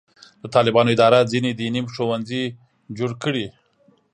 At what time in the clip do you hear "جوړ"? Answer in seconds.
2.97-3.11